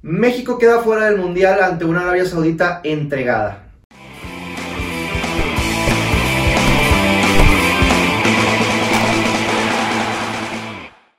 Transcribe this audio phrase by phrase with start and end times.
[0.00, 3.64] México queda fuera del Mundial ante una Arabia Saudita entregada.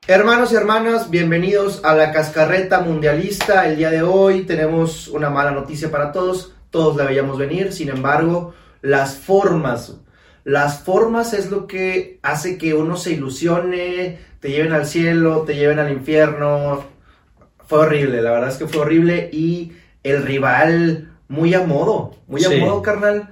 [0.07, 3.67] Hermanos y hermanas, bienvenidos a la cascarreta mundialista.
[3.67, 6.53] El día de hoy tenemos una mala noticia para todos.
[6.69, 9.97] Todos la veíamos venir, sin embargo, las formas.
[10.45, 15.55] Las formas es lo que hace que uno se ilusione, te lleven al cielo, te
[15.55, 16.97] lleven al infierno.
[17.69, 19.71] Fue horrible, la verdad es que fue horrible y
[20.03, 22.57] el rival muy a modo, muy a Sí.
[22.57, 23.29] modo, carnal.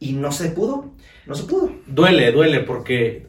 [0.00, 0.92] Y no se pudo,
[1.26, 1.70] no se pudo.
[1.86, 3.26] Duele, duele, porque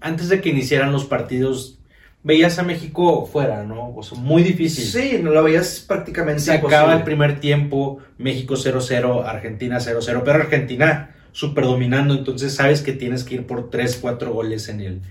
[0.00, 1.78] antes de que iniciaran los partidos,
[2.24, 3.94] veías a México fuera, ¿no?
[3.94, 4.84] O sea, muy difícil.
[4.84, 6.76] Sí, no lo veías prácticamente Se imposible.
[6.76, 12.92] acaba el primer tiempo, México 0-0, Argentina 0-0, pero Argentina súper dominando, entonces sabes que
[12.92, 15.02] tienes que ir por 3-4 goles en el,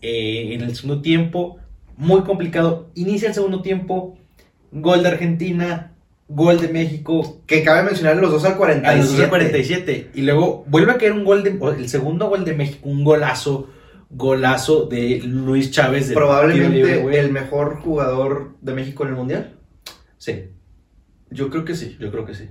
[0.00, 1.58] eh, en el segundo tiempo.
[1.96, 2.88] Muy complicado.
[2.94, 4.16] Inicia el segundo tiempo,
[4.72, 5.92] gol de Argentina,
[6.28, 8.98] gol de México, Que cabe mencionar los dos al a 47.
[8.98, 10.10] los 12 47.
[10.14, 11.58] Y luego vuelve a caer un gol de.
[11.78, 13.70] El segundo gol de México, un golazo.
[14.08, 16.12] Golazo de Luis Chávez.
[16.12, 19.54] Probablemente libre, el mejor jugador de México en el Mundial.
[20.16, 20.44] Sí,
[21.30, 21.96] Yo creo que sí.
[21.98, 22.48] yo creo que sí.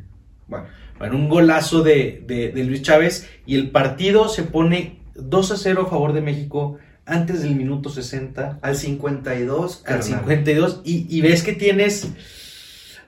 [0.48, 0.66] Bueno,
[1.00, 3.30] Bueno, un golazo de, de- de Luis Chávez.
[3.46, 7.90] Y el partido se pone 2 a 0 a favor de México antes del minuto
[7.90, 8.60] 60.
[8.62, 10.04] al 52, Al carnal.
[10.04, 10.82] 52.
[10.84, 12.08] Y, y ves que tienes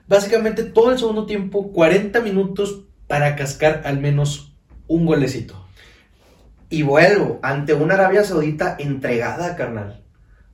[0.06, 4.54] básicamente todo el segundo tiempo, 40 minutos para cascar al menos
[4.86, 5.66] un golecito.
[6.70, 10.02] Y vuelvo, ante una Arabia Saudita entregada, carnal.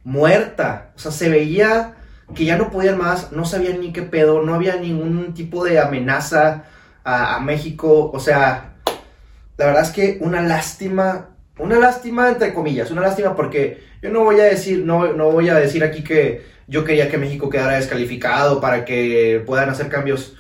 [0.05, 0.92] Muerta.
[0.97, 1.97] O sea, se veía
[2.34, 5.81] que ya no podían más, no sabían ni qué pedo, no había ningún tipo de
[5.81, 6.64] amenaza
[7.03, 8.11] a, a México.
[8.12, 8.77] O sea,
[9.56, 14.25] la verdad es que una lástima, una lástima entre comillas, una lástima porque yo no
[14.25, 17.77] voy a decir, no, no voy a decir aquí que yo quería que México quedara
[17.77, 20.37] descalificado para que puedan hacer cambios.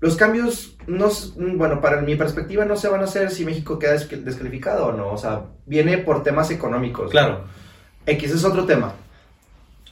[0.00, 1.08] Los cambios, no,
[1.56, 4.92] bueno, para mi perspectiva no se van a hacer si México queda desc- descalificado o
[4.92, 5.10] no.
[5.12, 7.10] O sea, viene por temas económicos.
[7.10, 7.44] Claro.
[8.06, 8.94] X es otro tema.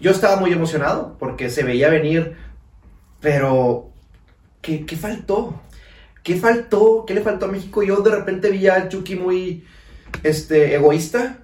[0.00, 2.36] Yo estaba muy emocionado porque se veía venir,
[3.20, 3.90] pero
[4.60, 5.60] ¿qué, qué faltó?
[6.22, 7.04] ¿Qué faltó?
[7.06, 7.82] ¿Qué le faltó a México?
[7.82, 9.64] Yo de repente vi a Chucky muy
[10.22, 11.38] este, egoísta.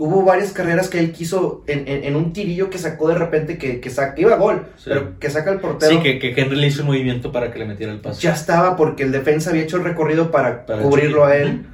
[0.00, 3.58] Hubo varias carreras que él quiso en, en- en un tirillo que sacó de repente
[3.58, 4.84] que, que, sa- que iba a gol, Sí.
[4.90, 5.90] pero que saca el portero.
[5.92, 8.20] Sí, que, que Henry le hizo un movimiento para que le metiera el pase.
[8.22, 11.66] Ya estaba porque el defensa había hecho el recorrido para, Para cubrirlo a él.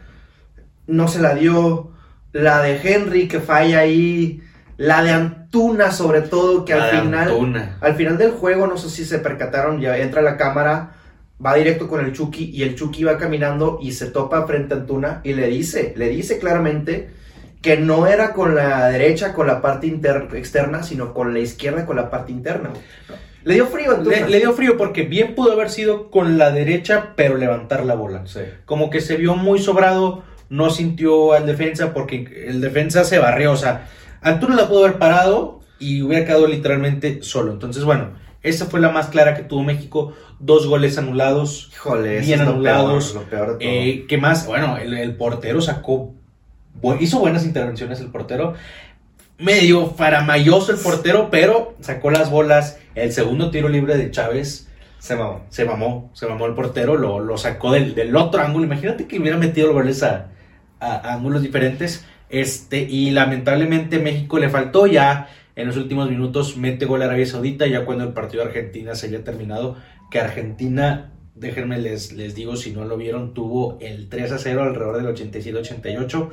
[0.87, 1.91] No se la dio.
[2.33, 4.41] La de Henry que falla ahí.
[4.79, 7.29] La de Antuna sobre todo que La al final...
[7.31, 7.77] Antuna.
[7.83, 10.95] Al final del juego, no sé si se percataron, ya entra la cámara,
[11.45, 14.79] va directo con el Chucky y el Chucky va caminando y se topa frente a
[14.79, 17.11] Antuna y le dice, le dice claramente
[17.61, 21.87] que no era con la derecha, con la parte inter- externa, sino con la izquierda,
[21.87, 22.71] con la parte interna.
[23.43, 24.21] Le dio frío a Antuna.
[24.21, 27.95] Le, le dio frío porque bien pudo haber sido con la derecha, pero levantar la
[27.95, 28.27] bola.
[28.27, 28.41] Sí.
[28.65, 33.53] Como que se vio muy sobrado, no sintió al defensa porque el defensa se barrió.
[33.53, 33.89] O sea,
[34.21, 37.53] Antuna la pudo haber parado y hubiera quedado literalmente solo.
[37.53, 38.13] Entonces, bueno,
[38.45, 40.13] esa fue la más clara que tuvo México.
[40.39, 41.71] Dos goles anulados.
[41.73, 43.13] Híjole, Bien es lo anulados.
[43.13, 43.59] peor, lo peor de todo.
[43.61, 44.47] Eh, ¿Qué más?
[44.47, 46.13] Bueno, el, el portero sacó.
[47.01, 48.55] Hizo buenas intervenciones el portero.
[49.39, 52.79] Medio faramayoso el portero, pero sacó las bolas.
[52.95, 54.69] El segundo tiro libre de Chávez
[55.01, 55.45] se mamó.
[55.49, 58.65] se mamó, se mamó el portero, lo, lo sacó del, del otro ángulo.
[58.65, 60.29] Imagínate que hubiera metido los goles a,
[60.79, 62.05] a- a ángulos diferentes.
[62.31, 67.27] Este, y lamentablemente México le faltó ya en los últimos minutos, mete gol a Arabia
[67.27, 69.77] Saudita, ya cuando el partido de Argentina se había terminado,
[70.11, 74.63] que Argentina, déjenme les, les digo, si no lo vieron, tuvo el 3 a 0
[74.65, 76.29] alrededor del 87-88.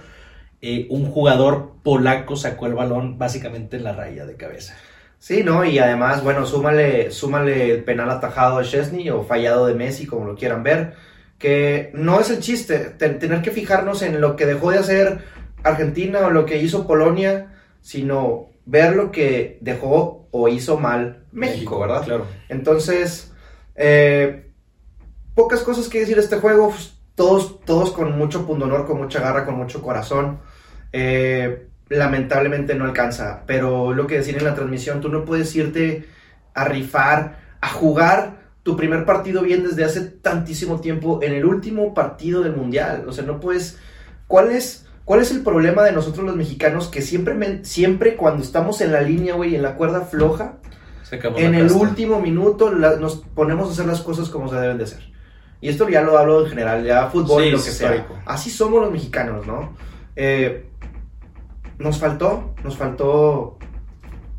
[0.63, 4.75] Eh, un jugador polaco sacó el balón básicamente en la raya de cabeza.
[5.17, 5.65] Sí, ¿no?
[5.65, 10.25] Y además, bueno, súmale, súmale el penal atajado de Chesney o fallado de Messi, como
[10.25, 10.93] lo quieran ver,
[11.39, 15.19] que no es el chiste, ten- tener que fijarnos en lo que dejó de hacer
[15.63, 21.79] Argentina o lo que hizo Polonia, sino ver lo que dejó o hizo mal México,
[21.79, 22.03] ¿verdad?
[22.03, 22.27] Claro.
[22.49, 23.33] Entonces,
[23.75, 24.52] eh,
[25.35, 29.19] pocas cosas que decir de este juego, pues, todos, todos con mucho pundonor, con mucha
[29.19, 30.40] garra, con mucho corazón.
[30.93, 36.08] Eh, lamentablemente no alcanza, pero lo que decir en la transmisión, tú no puedes irte
[36.53, 41.93] a rifar, a jugar tu primer partido bien desde hace tantísimo tiempo en el último
[41.93, 43.05] partido del mundial.
[43.08, 43.78] O sea, no puedes.
[44.28, 48.79] ¿Cuál es, cuál es el problema de nosotros los mexicanos que siempre, siempre cuando estamos
[48.79, 50.53] en la línea, güey, en la cuerda floja,
[51.11, 51.79] en el casta.
[51.81, 55.03] último minuto la- nos ponemos a hacer las cosas como se deben de hacer.
[55.59, 58.08] Y esto ya lo hablo en general, ya fútbol Sí, y lo que sea.
[58.25, 59.73] Así somos los mexicanos, ¿no?
[60.16, 60.69] Eh,
[61.78, 63.58] nos faltó, nos faltó,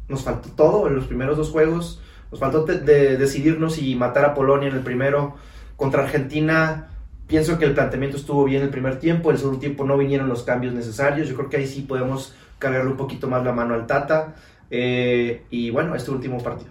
[0.08, 2.00] nos faltó todo en los primeros dos juegos.
[2.30, 5.34] Nos faltó de, de decidirnos y matar a Polonia en el primero.
[5.76, 6.91] Contra Argentina,
[7.32, 9.31] pienso que el planteamiento estuvo bien el primer tiempo.
[9.31, 11.29] El segundo tiempo no vinieron los cambios necesarios.
[11.29, 14.34] Yo creo que ahí sí podemos cargarle un poquito más la mano al Tata.
[14.70, 16.70] Eh, y bueno, este último partido.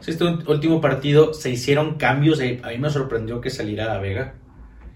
[0.00, 2.40] Sí, este último partido se hicieron cambios.
[2.40, 4.34] eh, A mí me sorprendió que saliera Vega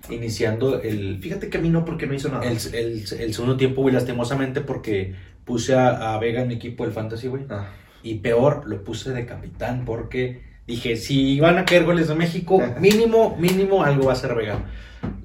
[0.09, 2.45] iniciando el, Fíjate que a mí no, porque no hizo nada.
[2.45, 6.85] el, el- el segundo tiempo, güey, lastimosamente porque puse a, a Vega en mi equipo
[6.85, 7.45] del Fantasy, güey.
[7.51, 7.71] Ah.
[8.05, 12.63] Y peor, lo puse de capitán porque dije, si van a caer goles de México,
[12.81, 14.65] mínimo, mínimo algo va a ser Vega.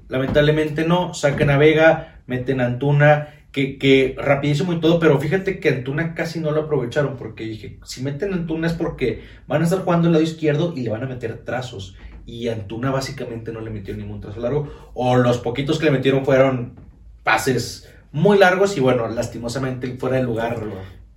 [0.07, 5.59] Lamentablemente no, sacan a Vega, meten a Antuna, que, que rapidísimo y todo, pero fíjate
[5.59, 9.61] que Antuna casi no lo aprovecharon porque dije, si meten a Antuna es porque van
[9.61, 11.95] a estar jugando el lado izquierdo y le van a meter trazos.
[12.25, 16.23] Y Antuna básicamente no le metió ningún trazo largo, o los poquitos que le metieron
[16.23, 16.75] fueron
[17.23, 20.59] pases muy largos y bueno, lastimosamente fuera de lugar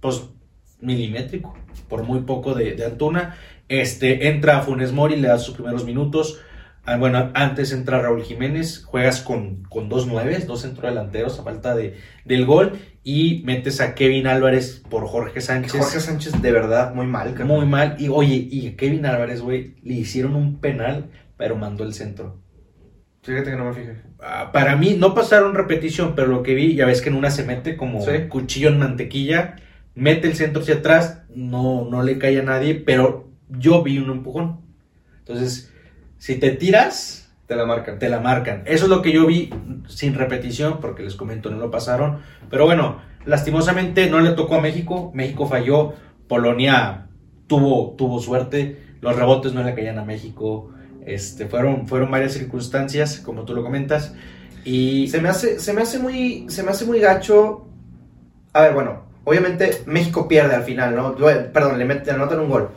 [0.01, 0.25] pues
[0.81, 1.55] milimétrico,
[1.89, 3.37] por muy poco de, de Antuna.
[3.81, 6.41] Este, entra Funes Mori, le da sus primeros minutos.
[6.87, 11.75] Ah, bueno, antes entra Raúl Jiménez, juegas con, con dos nueves, dos centrodelanteros a falta
[11.75, 12.73] de, del gol
[13.03, 15.73] y metes a Kevin Álvarez por Jorge Sánchez.
[15.81, 17.35] Jorge Sánchez, de verdad, muy mal.
[17.47, 17.97] Muy mal.
[17.99, 21.07] Y oye, y Kevin Álvarez, güey, le hicieron un penal,
[21.39, 22.43] pero mandó el centro.
[23.23, 24.03] Fíjate que no me fijé.
[24.21, 27.31] Ah, para mí no pasaron repetición, pero lo que vi, ya ves que en una
[27.31, 28.29] se mete como Sí.
[28.29, 29.57] cuchillo en mantequilla,
[29.95, 34.11] mete el centro hacia atrás, no, no le cae a nadie, pero yo vi un
[34.11, 34.61] empujón.
[35.21, 35.73] Entonces,
[36.19, 37.99] si te tiras, Te la marcan.
[37.99, 38.63] te la marcan.
[38.67, 39.51] Eso es lo que yo vi
[39.89, 42.21] sin repetición, porque les comento, no lo pasaron.
[42.51, 45.11] Pero bueno, lastimosamente no le tocó a México.
[45.15, 45.95] México falló.
[46.29, 47.07] Polonia
[47.47, 48.83] tuvo, tuvo suerte.
[49.01, 50.71] Los rebotes no le caían a México.
[51.05, 54.15] Este, fueron, fueron varias circunstancias, como tú lo comentas.
[54.65, 57.67] Y Se me hace, se me hace muy, se me hace muy gacho.
[58.55, 61.15] A ver, bueno, obviamente México pierde al final, ¿no?
[61.53, 62.71] Perdón, le meten, anotan un gol.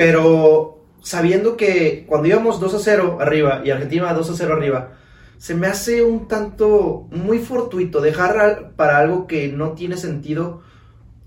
[0.00, 4.54] Pero sabiendo que cuando íbamos 2 a 0 arriba y Argentina iba 2 a 0
[4.54, 4.92] arriba,
[5.36, 10.62] se me hace un tanto muy fortuito dejar para algo que no tiene sentido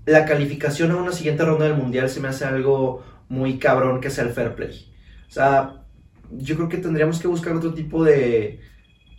[0.06, 2.10] la calificación a una siguiente ronda del mundial.
[2.10, 4.92] Se me hace algo muy cabrón que sea el fair play.
[5.28, 5.84] O sea,
[6.32, 8.58] yo creo que tendríamos que buscar otro tipo de,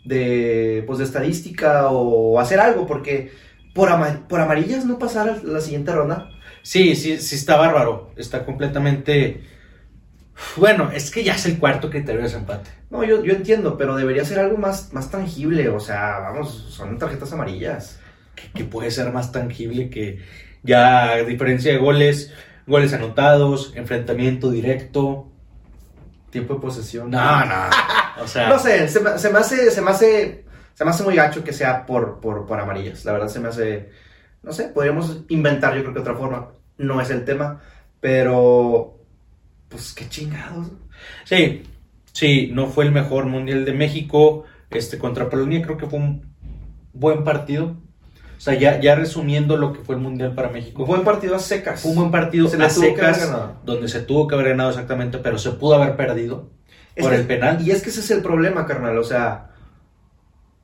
[0.03, 3.31] de, pues, de estadística o hacer algo, porque
[3.73, 3.87] por,
[4.27, 6.27] por amarillas no pasar a la siguiente ronda.
[6.65, 8.11] Sí, sí, sí está bárbaro.
[8.17, 9.43] Está completamente...
[10.57, 12.69] Bueno, es que ya es el cuarto criterio de desempate.
[12.89, 16.97] No, yo, yo entiendo, pero debería ser algo más, más tangible, o sea, vamos, son
[16.97, 17.99] tarjetas amarillas.
[18.35, 20.19] que, que puede ser más tangible que
[20.63, 22.33] ya a diferencia de goles,
[22.67, 25.31] goles anotados, enfrentamiento directo.
[26.31, 27.09] Tiempo de posesión.
[27.11, 27.55] No, no.
[28.17, 31.03] O sea, No sé, se me, se me hace, se me hace, se me hace
[31.03, 33.03] muy gacho que sea por, por, por amarillas.
[33.03, 33.89] La verdad se me hace,
[34.45, 36.49] no sé, podríamos inventar yo creo que otra forma.
[36.77, 37.61] No es el tema,
[37.99, 38.97] pero,
[39.69, 40.67] pues qué chingados.
[41.25, 41.63] sí,
[42.13, 44.43] sí, no fue el mejor mundial de México.
[44.69, 46.33] Este contra Polonia creo que fue un
[46.93, 47.75] buen partido.
[48.37, 50.83] O sea, ya, ya resumiendo lo que fue el mundial para México.
[50.83, 51.81] Un partido a secas.
[51.81, 53.31] Fue un buen partido Se a secas,
[53.63, 56.49] donde se tuvo que haber ganado exactamente, pero se pudo haber perdido
[56.95, 57.65] Es por que- el penal.
[57.65, 58.97] Y es que ese es el problema, carnal.
[58.97, 59.51] O sea,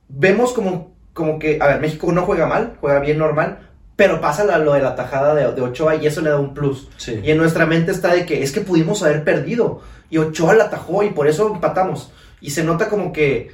[0.08, 3.70] vemos como, como que, a ver, México no juega mal, juega bien normal,
[4.02, 6.54] pero pasa la- lo de la tajada de, de Ochoa y eso le da un
[6.54, 6.88] plus.
[6.96, 7.20] Sí.
[7.22, 10.64] Y en nuestra mente está de que es que pudimos haber perdido y Ochoa la
[10.64, 12.10] atajó y por eso empatamos.
[12.40, 13.52] Y se nota como que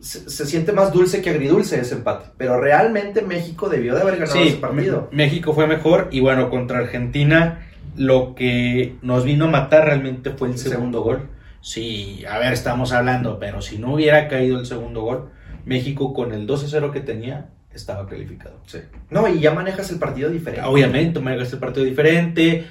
[0.00, 2.30] se, se siente más dulce que agridulce ese empate.
[2.38, 5.08] Pero realmente México debió de haber ganado Sí, ese partido.
[5.12, 10.48] México fue mejor y bueno, contra Argentina lo que nos vino a matar realmente fue
[10.48, 11.28] el El segundo segundo gol.
[11.60, 15.28] Sí, a ver, estamos hablando, pero si no hubiera caído el segundo gol,
[15.66, 18.60] México con el 12-0 que tenía estaba calificado.
[18.66, 18.78] Sí.
[19.10, 20.66] No, y ya manejas el partido diferente.
[20.66, 22.66] Obviamente, manejas el partido diferente,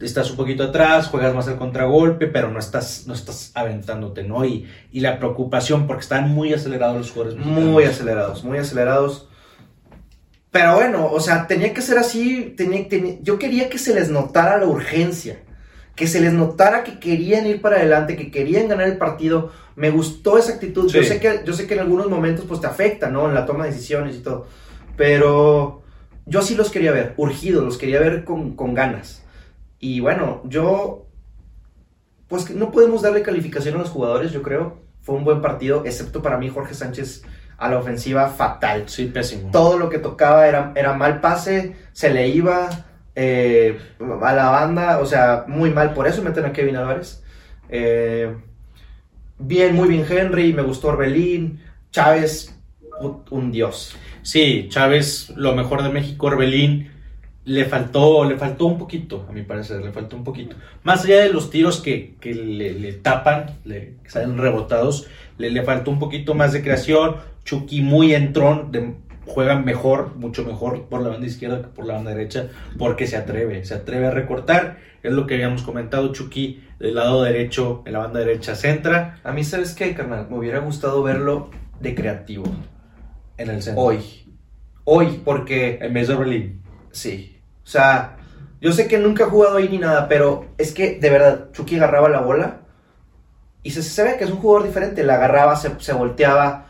[0.00, 4.44] estás un poquito atrás, juegas más el contragolpe, pero no estás, no estás aventándote, ¿no?
[4.44, 7.64] Y, y la preocupación, porque están muy acelerados los jugadores mexicanos.
[7.70, 9.28] Muy acelerados, muy acelerados.
[10.50, 12.52] Pero bueno, o sea, tenía que ser así.
[12.56, 15.38] tenía- tenía- yo quería que se les notara la urgencia.
[15.94, 19.52] Que se les notara que querían ir para adelante, que querían ganar el partido.
[19.76, 20.90] Me gustó esa actitud.
[20.90, 23.28] Yo, sé que, yo sé que en algunos momentos pues te afecta, ¿no?
[23.28, 24.46] En la toma de decisiones y todo.
[24.96, 25.82] Pero
[26.26, 29.22] yo sí los quería ver, urgidos, los quería ver con, con ganas.
[29.78, 31.06] Y bueno, yo...
[32.28, 34.78] Pues no podemos darle calificación a los jugadores, yo creo.
[35.02, 37.24] Fue un buen partido, excepto para mí Jorge Sánchez
[37.58, 38.84] a la ofensiva fatal.
[38.88, 39.50] Sí, pésimo.
[39.50, 43.78] Todo lo que tocaba era, era mal pase, se le iba eh,
[44.22, 45.94] a la banda, o sea, muy mal.
[45.94, 47.22] Por eso meten a Kevin Álvarez.
[47.68, 48.34] Eh,
[49.38, 52.54] bien, muy bien Henry, me gustó Orbelín, Chávez,
[53.30, 53.96] un, dios.
[54.22, 56.90] Sí, Chávez, lo mejor de México, Orbelín,
[57.44, 60.56] le faltó, le faltó un poquito, a mi parecer, le faltó un poquito.
[60.84, 65.50] Más allá de los tiros que, que le, le tapan, le que salen rebotados, le,
[65.50, 67.16] le faltó un poquito más de creación.
[67.44, 68.94] Chucky muy entrón, de,
[69.26, 72.48] juega mejor, mucho mejor por la banda izquierda que por la banda derecha,
[72.78, 74.78] porque se atreve, se atreve a recortar.
[75.02, 79.20] Es lo que habíamos comentado, Chucky del lado derecho, en la banda derecha centra.
[79.24, 80.28] A mí, ¿sabes qué, carnal?
[80.30, 81.50] Me hubiera gustado verlo
[81.80, 82.44] de creativo.
[83.36, 83.82] En el centro.
[83.82, 84.34] Hoy.
[84.84, 86.62] Hoy, porque En vez de Berlín.
[86.90, 87.40] Sí.
[87.64, 88.16] O sea,
[88.60, 91.76] yo sé que nunca ha jugado ahí ni nada, pero es que de verdad, Chucky
[91.76, 92.60] agarraba la bola
[93.62, 95.04] y se, se ve que es un jugador diferente.
[95.04, 96.66] La agarraba, se, se volteaba,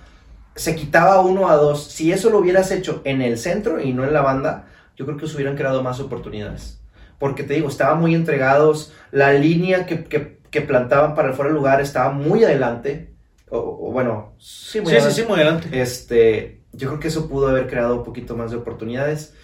[0.54, 1.84] se quitaba uno a dos.
[1.84, 5.16] Si eso lo hubieras hecho en el centro y no en la banda, yo creo
[5.18, 6.80] que se hubieran creado más oportunidades.
[7.18, 8.92] Porque te digo, estaban muy entregados.
[9.10, 13.14] La línea que, que, que plantaban para el fuera de lugar estaba muy adelante.
[13.50, 15.22] O, o bueno, sí, muy Sí, sí, adelante.
[15.22, 15.80] sí, muy adelante.
[15.80, 19.34] Este, yo creo que eso pudo haber creado un poquito más de oportunidades.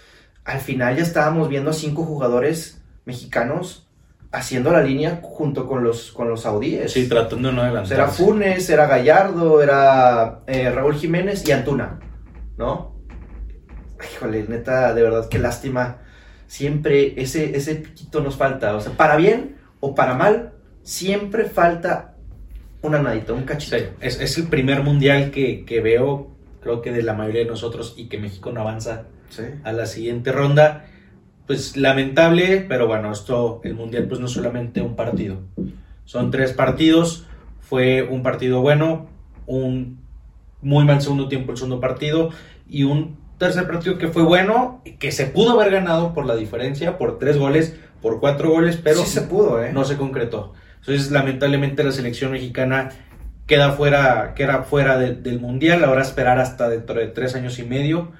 [0.45, 3.88] Al final ya estábamos viendo a cinco jugadores mexicanos
[4.30, 6.92] haciendo la línea junto con los, con los saudíes.
[6.92, 7.94] Sí, tratando de no sea, adelantarse.
[7.94, 11.99] era Funes, era Gallardo, era eh, Raúl Jiménez y Antuna,
[12.56, 12.97] ¿no?
[14.14, 15.99] Híjole, neta, de verdad, qué lástima.
[16.47, 18.75] Siempre ese, ese piquito nos falta.
[18.76, 22.14] O sea, para bien o para mal, siempre falta
[22.82, 23.76] una nadita, un cachito.
[23.76, 26.30] Sí, es, es el primer mundial que, que veo,
[26.61, 29.42] creo que de la mayoría de nosotros, y que México no avanza Sí.
[29.64, 30.87] a la siguiente ronda.
[31.49, 35.38] Pues lamentable, pero bueno, esto, el mundial, pues no es solamente un partido.
[36.05, 37.25] Son tres partidos.
[37.61, 39.09] Fue un partido bueno,
[39.47, 39.99] un
[40.62, 42.31] muy mal segundo tiempo el segundo partido
[42.69, 46.99] y un tercer partido que fue bueno, que se pudo haber ganado por la diferencia,
[46.99, 49.73] por tres goles, por cuatro goles, pero sí se pudo, ¿eh?
[49.73, 50.52] no se concretó.
[50.81, 52.90] Entonces, lamentablemente, la selección mexicana
[53.47, 55.83] queda fuera, queda fuera de- del mundial.
[55.85, 58.12] Ahora esperar hasta dentro de tres años y medio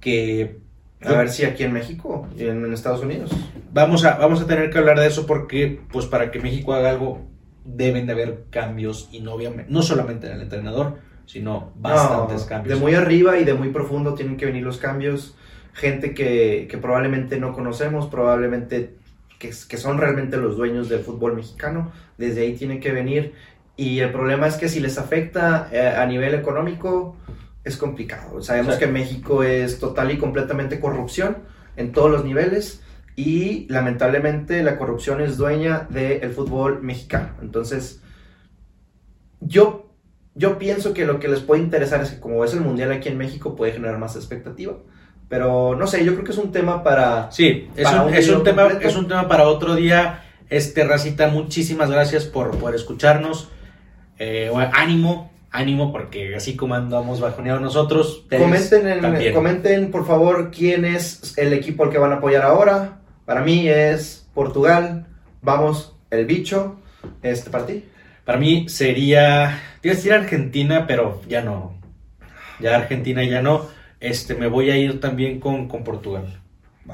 [0.00, 0.58] que
[1.04, 3.30] A ver si aquí en México y en, en Estados Unidos.
[3.72, 6.90] vamos a, vamos a tener que hablar de eso porque, pues, para que México haga
[6.90, 7.26] algo,
[7.64, 12.46] deben de haber cambios y no, obviamente, no solamente en el entrenador, sino bastantes No,
[12.48, 12.78] cambios.
[12.78, 15.36] De muy arriba y de muy profundo tienen que venir los cambios.
[15.72, 18.96] Gente que, que probablemente no conocemos, probablemente
[19.38, 21.92] que, que son realmente los dueños del fútbol mexicano.
[22.18, 23.34] Desde ahí tiene que venir.
[23.76, 27.16] Y el problema es que si les afecta eh, a nivel económico,
[27.64, 28.42] es complicado.
[28.42, 28.80] Sabemos Sí.
[28.80, 31.38] que México es total y completamente corrupción
[31.76, 32.82] en todos los niveles.
[33.16, 37.30] Y lamentablemente la corrupción es dueña del fútbol mexicano.
[37.42, 38.00] Entonces,
[39.40, 39.86] yo
[40.36, 43.08] yo pienso que lo que les puede interesar es que como es el mundial aquí
[43.08, 44.74] en México puede generar más expectativa.
[45.28, 47.30] Pero no sé, yo creo que es un tema para...
[47.30, 50.24] Sí, es Para un, un es un tema, es un tema para otro día.
[50.48, 53.48] Este, Racita, muchísimas gracias por, por escucharnos.
[54.18, 59.34] Eh, ánimo, ánimo, porque así como andamos bajoneados nosotros, Comenten, en- también.
[59.34, 63.00] comenten, por favor, quién es el equipo al que van a apoyar ahora.
[63.24, 65.06] Para mí es Portugal.
[65.42, 66.76] Vamos, el bicho.
[67.22, 67.84] Este, para ti.
[68.24, 71.78] Para mí sería, iba a decir Argentina, pero ya no.
[72.60, 73.66] Ya Argentina ya no.
[74.00, 76.40] Este, me voy a ir también con, con Portugal.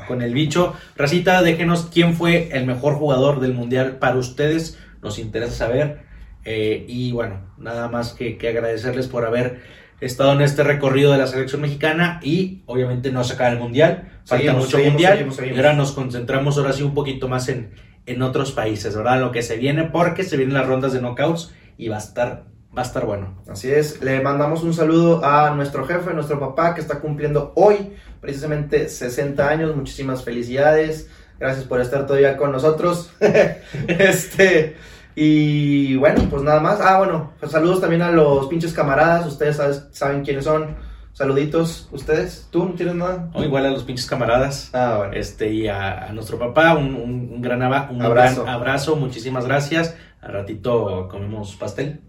[0.08, 0.74] Con el bicho.
[0.96, 4.78] Racita, déjenos quién fue el mejor jugador del mundial para ustedes.
[5.02, 6.05] Nos interesa saber.
[6.46, 9.60] Eh, y bueno, nada más que, que agradecerles por haber
[10.00, 14.20] estado en este recorrido de la selección mexicana y obviamente no sacar el mundial.
[14.24, 15.18] Falta Seguimos, mucho seguimos, mundial.
[15.32, 15.40] seguimos.
[15.42, 17.72] Y ahora nos concentramos ahora sí un poquito más en,
[18.06, 19.20] en otros países, ¿verdad?
[19.20, 22.44] Lo que se viene, porque se vienen las rondas de knockouts y va a estar,
[22.76, 23.42] va a estar bueno.
[23.48, 27.92] Así es, le mandamos un saludo a nuestro jefe, nuestro papá, que está cumpliendo hoy
[28.20, 29.74] precisamente 60 años.
[29.74, 31.10] Muchísimas felicidades.
[31.38, 33.10] Gracias por estar todavía con nosotros.
[33.88, 34.76] este,
[35.16, 36.78] y bueno, pues nada más.
[36.80, 39.26] Ah, bueno, pues saludos también a los pinches camaradas.
[39.26, 40.76] Ustedes sabes- saben quiénes son.
[41.14, 42.46] Saluditos, ustedes.
[42.50, 43.30] ¿Tú no tienes nada?
[43.34, 43.42] ¿no?
[43.42, 44.70] Igual a los pinches camaradas.
[44.74, 45.14] Ah, bueno.
[45.14, 48.42] Este, y a, a nuestro papá, un, un- un gran, un Abrazo.
[48.44, 49.96] gran abrazo, muchísimas gracias.
[50.20, 52.02] Al ratito comemos pastel.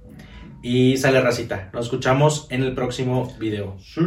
[0.62, 1.70] Y sale racita.
[1.72, 3.78] Nos escuchamos en el próximo video.
[3.80, 4.02] Sí.